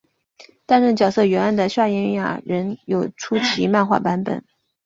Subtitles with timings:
[0.65, 4.43] 担任角色原案的夏元雅人有出其漫画版本。